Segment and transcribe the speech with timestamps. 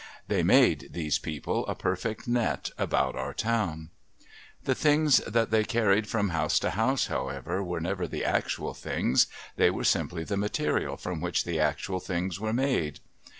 [0.27, 3.91] They made, these people, a perfect net about our town.
[4.63, 9.27] The things that they carried from house to house, however, were never the actual things;
[9.57, 12.99] they were simply the material from which the actual things were made.